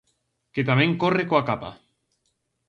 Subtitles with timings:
[0.53, 1.71] Que tamén corre coa capa.